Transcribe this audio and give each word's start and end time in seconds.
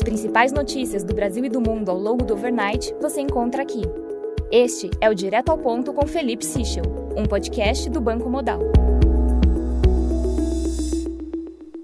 As 0.00 0.04
principais 0.04 0.50
notícias 0.50 1.04
do 1.04 1.12
Brasil 1.12 1.44
e 1.44 1.50
do 1.50 1.60
mundo 1.60 1.90
ao 1.90 1.98
longo 1.98 2.24
do 2.24 2.32
overnight 2.32 2.94
você 3.02 3.20
encontra 3.20 3.60
aqui. 3.60 3.82
Este 4.50 4.88
é 4.98 5.10
o 5.10 5.14
Direto 5.14 5.50
ao 5.50 5.58
Ponto 5.58 5.92
com 5.92 6.06
Felipe 6.06 6.42
Sichel, 6.42 6.84
um 7.14 7.26
podcast 7.26 7.90
do 7.90 8.00
Banco 8.00 8.30
Modal. 8.30 8.60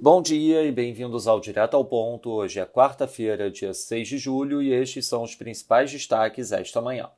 Bom 0.00 0.20
dia 0.20 0.64
e 0.64 0.72
bem-vindos 0.72 1.28
ao 1.28 1.38
Direto 1.38 1.76
ao 1.76 1.84
Ponto. 1.84 2.30
Hoje 2.30 2.58
é 2.58 2.66
quarta-feira, 2.66 3.48
dia 3.48 3.72
6 3.72 4.08
de 4.08 4.18
julho, 4.18 4.60
e 4.60 4.72
estes 4.72 5.06
são 5.06 5.22
os 5.22 5.36
principais 5.36 5.92
destaques 5.92 6.50
esta 6.50 6.80
manhã. 6.80 7.08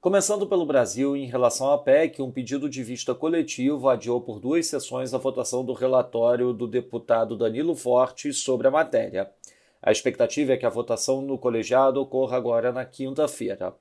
Começando 0.00 0.46
pelo 0.46 0.64
Brasil, 0.64 1.16
em 1.16 1.26
relação 1.26 1.72
à 1.72 1.76
PEC, 1.76 2.22
um 2.22 2.30
pedido 2.30 2.70
de 2.70 2.84
vista 2.84 3.16
coletivo 3.16 3.88
adiou 3.88 4.20
por 4.20 4.38
duas 4.38 4.64
sessões 4.68 5.12
a 5.12 5.18
votação 5.18 5.64
do 5.64 5.72
relatório 5.72 6.52
do 6.52 6.68
deputado 6.68 7.36
Danilo 7.36 7.74
Forte 7.74 8.32
sobre 8.32 8.68
a 8.68 8.70
matéria. 8.70 9.28
A 9.82 9.90
expectativa 9.90 10.52
é 10.52 10.56
que 10.56 10.66
a 10.66 10.70
votação 10.70 11.22
no 11.22 11.38
colegiado 11.38 12.00
ocorra 12.00 12.36
agora 12.36 12.70
na 12.70 12.84
quinta-feira. 12.84 13.74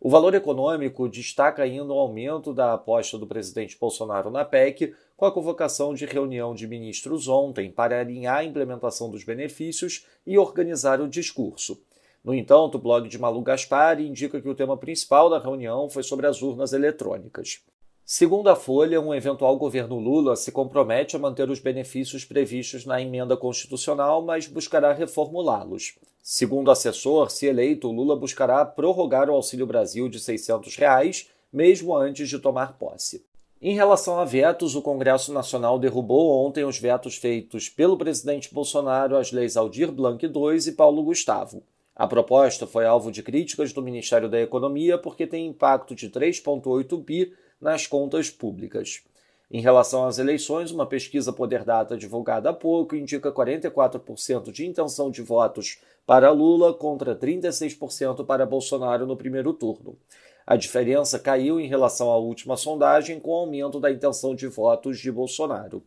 O 0.00 0.10
valor 0.10 0.34
econômico 0.34 1.08
destaca 1.08 1.62
ainda 1.62 1.92
o 1.92 1.98
aumento 1.98 2.52
da 2.52 2.72
aposta 2.72 3.16
do 3.16 3.26
presidente 3.26 3.78
Bolsonaro 3.78 4.30
na 4.30 4.44
PEC, 4.44 4.94
com 5.16 5.26
a 5.26 5.32
convocação 5.32 5.94
de 5.94 6.06
reunião 6.06 6.54
de 6.54 6.66
ministros 6.66 7.28
ontem 7.28 7.70
para 7.70 8.00
alinhar 8.00 8.38
a 8.38 8.44
implementação 8.44 9.08
dos 9.08 9.22
benefícios 9.22 10.06
e 10.26 10.36
organizar 10.36 11.00
o 11.00 11.08
discurso. 11.08 11.80
No 12.24 12.34
entanto, 12.34 12.76
o 12.76 12.80
blog 12.80 13.08
de 13.08 13.18
Malu 13.18 13.42
Gaspar 13.42 14.00
indica 14.00 14.40
que 14.40 14.48
o 14.48 14.54
tema 14.54 14.76
principal 14.76 15.28
da 15.28 15.38
reunião 15.38 15.88
foi 15.88 16.02
sobre 16.02 16.26
as 16.26 16.42
urnas 16.42 16.72
eletrônicas. 16.72 17.62
Segundo 18.04 18.48
a 18.48 18.56
Folha, 18.56 19.00
um 19.00 19.14
eventual 19.14 19.56
governo 19.56 19.96
Lula 19.96 20.34
se 20.34 20.50
compromete 20.50 21.14
a 21.14 21.18
manter 21.18 21.48
os 21.48 21.60
benefícios 21.60 22.24
previstos 22.24 22.84
na 22.84 23.00
emenda 23.00 23.36
constitucional, 23.36 24.22
mas 24.22 24.48
buscará 24.48 24.92
reformulá-los. 24.92 25.98
Segundo 26.20 26.68
o 26.68 26.70
assessor, 26.72 27.30
se 27.30 27.46
eleito, 27.46 27.90
Lula 27.90 28.16
buscará 28.16 28.64
prorrogar 28.64 29.30
o 29.30 29.34
Auxílio 29.34 29.66
Brasil 29.66 30.08
de 30.08 30.18
600 30.18 30.76
reais, 30.76 31.30
mesmo 31.52 31.96
antes 31.96 32.28
de 32.28 32.38
tomar 32.38 32.76
posse. 32.76 33.24
Em 33.60 33.74
relação 33.74 34.18
a 34.18 34.24
vetos, 34.24 34.74
o 34.74 34.82
Congresso 34.82 35.32
Nacional 35.32 35.78
derrubou 35.78 36.44
ontem 36.44 36.64
os 36.64 36.78
vetos 36.78 37.14
feitos 37.14 37.68
pelo 37.68 37.96
presidente 37.96 38.52
Bolsonaro 38.52 39.16
às 39.16 39.30
leis 39.30 39.56
Aldir 39.56 39.92
Blanc 39.92 40.24
II 40.26 40.58
e 40.66 40.72
Paulo 40.72 41.04
Gustavo. 41.04 41.62
A 41.94 42.08
proposta 42.08 42.66
foi 42.66 42.84
alvo 42.84 43.12
de 43.12 43.22
críticas 43.22 43.72
do 43.72 43.80
Ministério 43.80 44.28
da 44.28 44.40
Economia 44.40 44.98
porque 44.98 45.26
tem 45.28 45.46
impacto 45.46 45.94
de 45.94 46.10
3,8 46.10 47.04
bi 47.04 47.32
nas 47.62 47.86
contas 47.86 48.28
públicas. 48.28 49.02
Em 49.48 49.60
relação 49.60 50.04
às 50.04 50.18
eleições, 50.18 50.72
uma 50.72 50.84
pesquisa 50.84 51.32
Poder 51.32 51.62
Data 51.62 51.96
divulgada 51.96 52.50
há 52.50 52.52
pouco 52.52 52.96
indica 52.96 53.30
44% 53.30 54.50
de 54.50 54.66
intenção 54.66 55.10
de 55.10 55.22
votos 55.22 55.78
para 56.04 56.30
Lula 56.30 56.74
contra 56.74 57.14
36% 57.14 58.26
para 58.26 58.44
Bolsonaro 58.44 59.06
no 59.06 59.16
primeiro 59.16 59.52
turno. 59.52 59.96
A 60.44 60.56
diferença 60.56 61.18
caiu 61.18 61.60
em 61.60 61.68
relação 61.68 62.10
à 62.10 62.16
última 62.16 62.56
sondagem, 62.56 63.20
com 63.20 63.30
o 63.30 63.34
aumento 63.34 63.78
da 63.78 63.92
intenção 63.92 64.34
de 64.34 64.48
votos 64.48 64.98
de 64.98 65.12
Bolsonaro. 65.12 65.84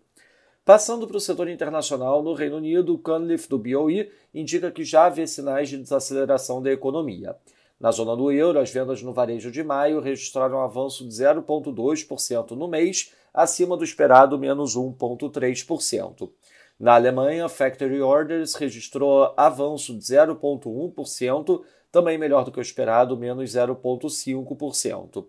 Passando 0.63 1.05
para 1.05 1.17
o 1.17 1.19
setor 1.19 1.49
internacional, 1.49 2.23
no 2.23 2.33
Reino 2.33 2.57
Unido, 2.57 2.93
o 2.93 2.97
Cunliffe 2.97 3.49
do 3.49 3.59
BOE 3.59 4.09
indica 4.33 4.71
que 4.71 4.83
já 4.83 5.09
vê 5.09 5.27
sinais 5.27 5.69
de 5.69 5.77
desaceleração 5.77 6.61
da 6.61 6.71
economia. 6.71 7.35
Na 7.85 7.91
zona 7.91 8.15
do 8.15 8.31
euro, 8.31 8.57
as 8.57 8.71
vendas 8.71 9.03
no 9.03 9.13
varejo 9.13 9.51
de 9.51 9.63
maio 9.63 9.99
registraram 9.99 10.57
um 10.57 10.61
avanço 10.61 11.07
de 11.07 11.13
0,2% 11.13 12.49
no 12.53 12.67
mês, 12.67 13.13
acima 13.31 13.77
do 13.77 13.83
esperado 13.83 14.39
menos 14.39 14.75
1,3%. 14.75 16.31
Na 16.79 16.95
Alemanha, 16.95 17.47
Factory 17.47 18.01
Orders 18.01 18.55
registrou 18.55 19.31
avanço 19.37 19.95
de 19.95 20.03
0,1%, 20.03 21.61
também 21.91 22.17
melhor 22.17 22.43
do 22.43 22.51
que 22.51 22.57
o 22.57 22.59
esperado, 22.59 23.15
menos 23.15 23.51
0,5%. 23.51 25.27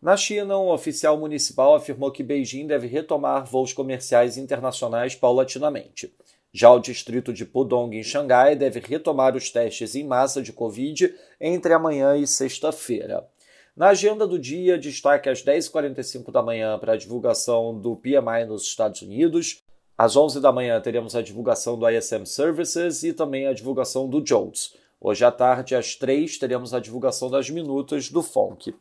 Na 0.00 0.16
China, 0.16 0.60
um 0.60 0.70
oficial 0.70 1.18
municipal 1.18 1.74
afirmou 1.74 2.12
que 2.12 2.22
Beijing 2.22 2.68
deve 2.68 2.86
retomar 2.86 3.44
voos 3.44 3.72
comerciais 3.72 4.36
internacionais 4.36 5.16
paulatinamente. 5.16 6.14
Já 6.58 6.72
o 6.72 6.78
distrito 6.78 7.34
de 7.34 7.44
Pudong, 7.44 7.94
em 7.94 8.02
Xangai, 8.02 8.56
deve 8.56 8.80
retomar 8.80 9.36
os 9.36 9.50
testes 9.50 9.94
em 9.94 10.02
massa 10.02 10.40
de 10.40 10.54
Covid 10.54 11.14
entre 11.38 11.74
amanhã 11.74 12.16
e 12.16 12.26
sexta-feira. 12.26 13.28
Na 13.76 13.88
agenda 13.88 14.26
do 14.26 14.38
dia, 14.38 14.78
destaque 14.78 15.28
às 15.28 15.44
10h45 15.44 16.32
da 16.32 16.42
manhã 16.42 16.78
para 16.78 16.94
a 16.94 16.96
divulgação 16.96 17.78
do 17.78 17.94
PMI 17.94 18.46
nos 18.48 18.62
Estados 18.62 19.02
Unidos. 19.02 19.62
Às 19.98 20.16
11 20.16 20.40
da 20.40 20.50
manhã 20.50 20.80
teremos 20.80 21.14
a 21.14 21.20
divulgação 21.20 21.78
do 21.78 21.86
ISM 21.90 22.24
Services 22.24 23.02
e 23.02 23.12
também 23.12 23.46
a 23.46 23.52
divulgação 23.52 24.08
do 24.08 24.22
Jones. 24.22 24.74
Hoje 24.98 25.26
à 25.26 25.30
tarde, 25.30 25.74
às 25.74 25.94
3 25.94 26.38
teremos 26.38 26.72
a 26.72 26.80
divulgação 26.80 27.30
das 27.30 27.50
minutas 27.50 28.08
do 28.08 28.22
FONC. 28.22 28.74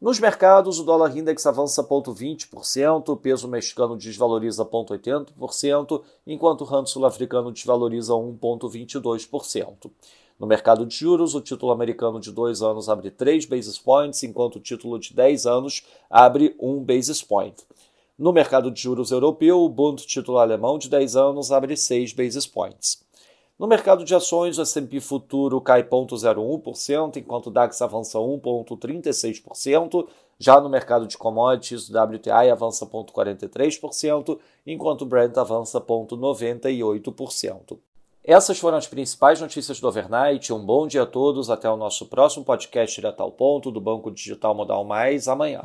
Nos 0.00 0.18
mercados, 0.18 0.80
o 0.80 0.84
dólar 0.84 1.16
index 1.16 1.46
avança 1.46 1.82
0,20%, 1.82 3.08
o 3.08 3.16
peso 3.16 3.46
mexicano 3.46 3.96
desvaloriza 3.96 4.64
0,80%, 4.64 6.02
enquanto 6.26 6.62
o 6.62 6.64
rand 6.64 6.86
sul-africano 6.86 7.52
desvaloriza 7.52 8.12
1,22%. 8.12 9.90
No 10.38 10.48
mercado 10.48 10.84
de 10.84 10.96
juros, 10.96 11.34
o 11.34 11.40
título 11.40 11.70
americano 11.70 12.18
de 12.18 12.32
2 12.32 12.60
anos 12.60 12.88
abre 12.88 13.10
3 13.10 13.46
basis 13.46 13.78
points, 13.78 14.24
enquanto 14.24 14.56
o 14.56 14.60
título 14.60 14.98
de 14.98 15.14
10 15.14 15.46
anos 15.46 15.86
abre 16.10 16.56
1 16.60 16.84
basis 16.84 17.22
point. 17.22 17.54
No 18.18 18.32
mercado 18.32 18.72
de 18.72 18.80
juros 18.80 19.12
europeu, 19.12 19.60
o 19.60 19.68
Bund 19.68 20.04
título 20.04 20.38
alemão 20.38 20.76
de 20.76 20.88
10 20.88 21.14
anos 21.14 21.52
abre 21.52 21.76
6 21.76 22.12
basis 22.12 22.46
points. 22.46 23.03
No 23.56 23.68
mercado 23.68 24.04
de 24.04 24.12
ações, 24.14 24.58
o 24.58 24.62
S&P 24.62 24.98
futuro 25.00 25.60
cai 25.60 25.84
0,01%, 25.84 27.18
enquanto 27.18 27.46
o 27.46 27.50
DAX 27.50 27.80
avança 27.80 28.18
1,36%. 28.18 30.08
Já 30.38 30.60
no 30.60 30.68
mercado 30.68 31.06
de 31.06 31.16
commodities, 31.16 31.88
o 31.88 31.92
WTI 31.96 32.50
avança 32.50 32.84
0,43%, 32.84 34.40
enquanto 34.66 35.02
o 35.02 35.06
Brent 35.06 35.36
avança 35.36 35.80
0,98%. 35.80 37.78
Essas 38.24 38.58
foram 38.58 38.78
as 38.78 38.88
principais 38.88 39.40
notícias 39.40 39.78
do 39.78 39.86
overnight. 39.86 40.52
Um 40.52 40.64
bom 40.64 40.88
dia 40.88 41.02
a 41.02 41.06
todos. 41.06 41.48
Até 41.50 41.70
o 41.70 41.76
nosso 41.76 42.06
próximo 42.06 42.42
podcast 42.44 42.96
direto 42.96 43.20
ao 43.20 43.30
ponto 43.30 43.70
do 43.70 43.80
Banco 43.80 44.10
Digital 44.10 44.54
Modal 44.54 44.82
Mais 44.82 45.28
amanhã. 45.28 45.62